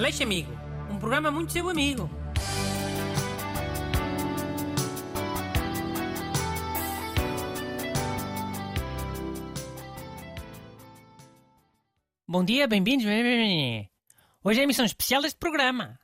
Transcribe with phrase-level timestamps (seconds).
[0.00, 0.50] Aleixo Amigo,
[0.90, 2.08] um programa muito seu amigo.
[12.26, 13.04] Bom dia, bem-vindos.
[14.42, 16.00] Hoje é a emissão especial deste programa.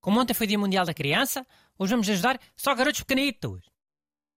[0.00, 1.46] Como ontem foi Dia Mundial da Criança,
[1.78, 3.70] hoje vamos ajudar só garotos pequenitos.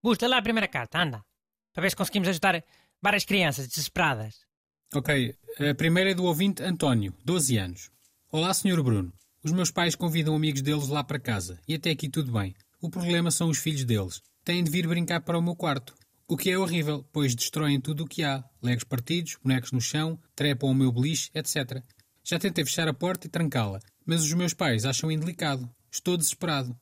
[0.04, 1.25] Gusta, lá a primeira carta, anda.
[1.73, 2.63] Para ver se conseguimos ajudar
[3.02, 4.45] várias crianças desesperadas.
[4.93, 5.36] Ok,
[5.71, 7.91] a primeira é do ouvinte António, 12 anos.
[8.34, 8.82] Olá, Sr.
[8.82, 9.11] Bruno.
[9.43, 12.56] Os meus pais convidam amigos deles lá para casa e até aqui tudo bem.
[12.82, 14.21] O problema são os filhos deles.
[14.46, 15.93] Têm de vir brincar para o meu quarto.
[16.29, 18.42] O que é horrível, pois destroem tudo o que há.
[18.64, 21.83] Legos partidos, bonecos no chão, trepam o meu beliche, etc.
[22.23, 25.70] Já tentei fechar a porta e trancá-la, mas os meus pais acham indelicado.
[25.92, 26.73] Estou desesperado.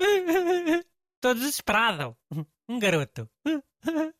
[1.14, 2.16] Estou desesperado.
[2.68, 3.30] Um garoto.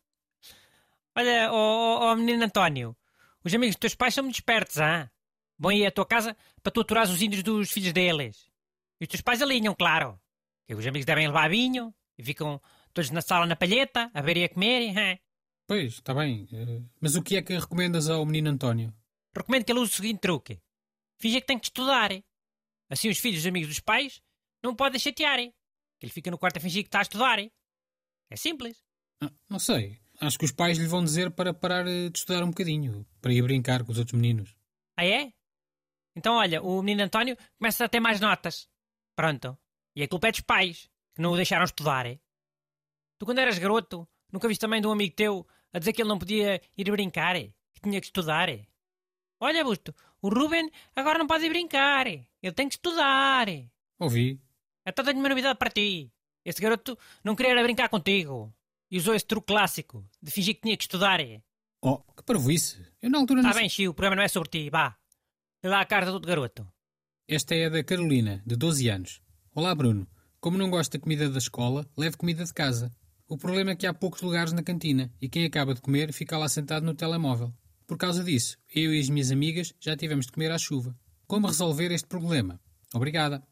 [1.17, 2.95] Olha, ó oh, oh, menino António,
[3.43, 5.11] os amigos dos teus pais são muito espertos, ah?
[5.59, 8.49] Vão ir à tua casa para tu aturares os índios dos filhos deles.
[8.99, 10.19] E os teus pais alinham, claro.
[10.67, 12.61] Que os amigos devem levar vinho e ficam
[12.93, 15.21] todos na sala na palheta, a ver e a comer.
[15.67, 16.47] Pois, está bem.
[16.51, 18.93] Eh, mas o que é que recomendas ao menino António?
[19.35, 20.59] Recomendo que ele use o seguinte truque.
[21.19, 22.11] Finge que tem que estudar.
[22.89, 24.21] Assim os filhos e amigos dos pais
[24.63, 25.37] não podem chatear.
[25.37, 27.39] Que ele fica no quarto a fingir que está a estudar.
[27.39, 28.83] É simples.
[29.21, 29.99] Ah, não sei.
[30.19, 33.33] Acho que os pais lhe vão dizer para parar eh, de estudar um bocadinho, para
[33.33, 34.55] ir brincar com os outros meninos.
[34.95, 35.31] Ah, é?
[36.17, 38.67] Então, olha, o menino António começa a ter mais notas.
[39.15, 39.55] Pronto.
[39.95, 42.07] E a culpa é dos pais, que não o deixaram estudar.
[43.19, 46.09] Tu, quando eras garoto, nunca viste também de um amigo teu a dizer que ele
[46.09, 48.49] não podia ir brincar, que tinha que estudar?
[49.39, 52.07] Olha, Busto, o Ruben agora não pode ir brincar.
[52.07, 53.45] Ele tem que estudar.
[53.99, 54.41] Ouvi.
[54.83, 56.11] Então tenho uma novidade para ti.
[56.43, 58.51] Esse garoto não queria ir brincar contigo.
[58.89, 61.19] E usou esse truque clássico de fingir que tinha que estudar.
[61.79, 62.83] Oh, que parvoíce.
[62.99, 63.49] Eu na altura não...
[63.49, 64.69] Está bem, Chiu, o problema não é sobre ti.
[64.71, 64.97] Vá.
[65.63, 66.67] Lá a carta do garoto.
[67.27, 69.21] Esta é a da Carolina, de 12 anos.
[69.55, 70.07] Olá, Bruno.
[70.39, 72.95] Como não gosta da comida da escola, leve comida de casa.
[73.27, 76.37] O problema é que há poucos lugares na cantina e quem acaba de comer fica
[76.37, 77.51] lá sentado no telemóvel.
[77.87, 80.95] Por causa disso, eu e as minhas amigas já tivemos de comer à chuva.
[81.25, 82.61] Como resolver este problema?
[82.93, 83.43] Obrigada.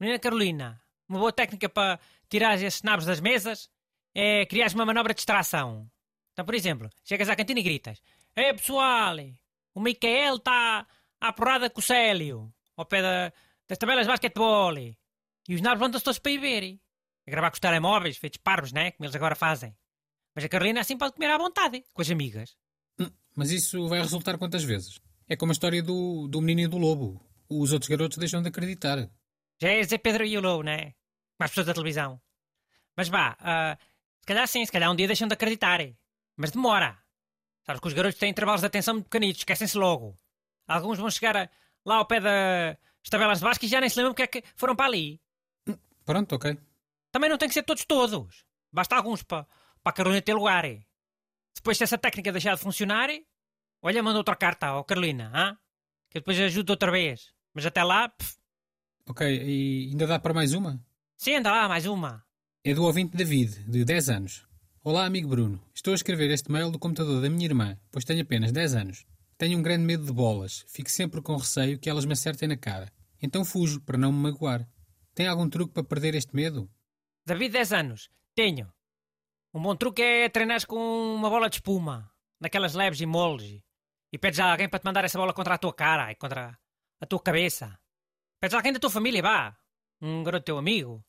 [0.00, 3.70] Menina Carolina, uma boa técnica para tirar esses nabos das mesas
[4.12, 5.88] é criar uma manobra de distração.
[6.32, 8.02] Então, por exemplo, chegas à cantina e gritas:
[8.34, 9.14] Ei pessoal,
[9.72, 10.86] o Micael está
[11.20, 13.32] à porrada com o Célio, ao pé da,
[13.68, 14.76] das tabelas de basquetebol.
[14.78, 16.80] E os nabos vão-se todos para ir ver.
[17.26, 18.92] A gravar com os telemóveis, feitos parvos, né?
[18.92, 19.76] Como eles agora fazem.
[20.34, 22.56] Mas a Carolina assim pode comer à vontade, com as amigas.
[22.98, 25.00] Hum, mas isso vai resultar quantas vezes?
[25.28, 27.20] É como a história do, do menino e do lobo.
[27.48, 29.08] Os outros garotos deixam de acreditar.
[29.60, 30.94] Já é Zé Pedro e o lobo, né?
[31.36, 32.20] Com as pessoas da televisão.
[32.96, 33.84] Mas vá, uh,
[34.20, 35.80] se calhar sim, se calhar um dia deixam de acreditar.
[36.36, 36.98] Mas demora.
[37.64, 40.16] Sabes que os garotos têm intervalos de atenção muito pequenitos, esquecem-se logo.
[40.66, 41.50] Alguns vão chegar
[41.84, 44.48] lá ao pé das tabelas de basquete e já nem se lembram porque é que
[44.56, 45.20] foram para ali.
[46.04, 46.58] Pronto, ok.
[47.10, 48.44] Também não tem que ser todos todos.
[48.72, 49.44] Basta alguns para,
[49.82, 50.64] para a Carolina ter lugar.
[51.54, 53.08] Depois, se essa técnica deixar de funcionar,
[53.80, 55.56] olha, manda outra carta ao Carolina, hein?
[56.10, 57.32] que depois ajuda outra vez.
[57.54, 58.08] Mas até lá.
[58.08, 58.36] Pff.
[59.08, 60.80] Ok, e ainda dá para mais uma?
[61.16, 62.24] Sim, anda lá, mais uma.
[62.64, 64.46] É do ouvinte David, de 10 anos.
[64.82, 65.60] Olá, amigo Bruno.
[65.74, 69.06] Estou a escrever este mail do computador da minha irmã, pois tenho apenas 10 anos.
[69.38, 70.64] Tenho um grande medo de bolas.
[70.66, 72.90] Fico sempre com receio que elas me acertem na cara.
[73.20, 74.66] Então fujo, para não me magoar.
[75.14, 76.70] Tem algum truque para perder este medo?
[77.24, 78.10] David, 10 anos.
[78.34, 78.72] Tenho.
[79.52, 83.62] Um bom truque é treinar com uma bola de espuma, naquelas leves e moles,
[84.12, 86.58] e pedes a alguém para te mandar essa bola contra a tua cara e contra
[87.00, 87.78] a tua cabeça.
[88.40, 89.56] Pedes a alguém da tua família, vá.
[90.00, 91.04] Um garoto teu amigo.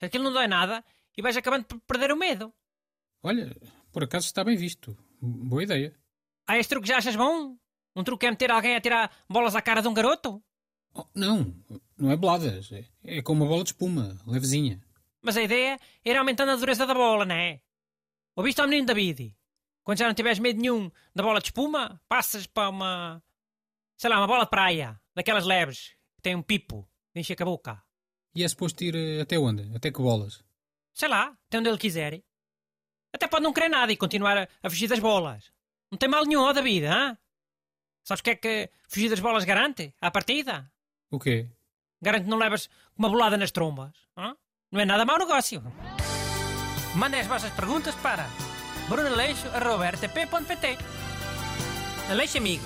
[0.00, 0.84] Aquilo não dói nada
[1.16, 2.54] e vais acabando por perder o medo.
[3.22, 3.54] Olha,
[3.92, 4.96] por acaso está bem visto.
[5.20, 5.99] Boa ideia.
[6.50, 7.56] Ah, este truque já achas bom?
[7.94, 10.42] Um truque é meter alguém a tirar bolas à cara de um garoto?
[10.92, 11.54] Oh, não,
[11.96, 12.72] não é boladas.
[12.72, 14.82] É, é com uma bola de espuma, levezinha.
[15.22, 17.60] Mas a ideia era aumentando a dureza da bola, não é?
[18.34, 19.32] Ouviste ao menino David?
[19.84, 23.22] Quando já não tiveres medo nenhum da bola de espuma, passas para uma.
[23.96, 26.84] sei lá, uma bola de praia, daquelas leves, que tem um pipo,
[27.14, 27.80] de encher a boca.
[28.34, 29.72] E é suposto ir eh, até onde?
[29.72, 30.42] Até que bolas?
[30.92, 32.20] Sei lá, até onde ele quiser.
[33.12, 35.52] Até pode não querer nada e continuar a, a fugir das bolas.
[35.90, 37.18] Não tem mal nenhum, ó David, hã?
[38.04, 39.94] Sabes o que é que fugir das bolas garante?
[40.00, 40.70] À partida?
[41.10, 41.48] O quê?
[42.00, 43.90] Garante que não levas uma bolada nas trombas.
[44.16, 44.36] Hã?
[44.70, 45.62] Não é nada mau negócio.
[46.94, 48.28] Mandem as vossas perguntas para
[48.88, 50.78] brunaleixo.rtp.pt
[52.10, 52.64] Aleixo Amigo.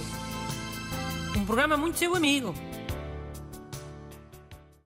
[1.36, 2.54] Um programa muito seu amigo.